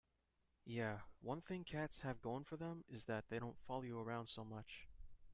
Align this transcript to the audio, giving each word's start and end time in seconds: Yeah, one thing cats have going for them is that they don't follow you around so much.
Yeah, 0.65 1.01
one 1.21 1.41
thing 1.41 1.63
cats 1.63 1.99
have 1.99 2.23
going 2.23 2.43
for 2.45 2.57
them 2.57 2.83
is 2.89 3.03
that 3.05 3.25
they 3.29 3.37
don't 3.37 3.59
follow 3.67 3.83
you 3.83 3.99
around 3.99 4.25
so 4.29 4.43
much. 4.43 4.87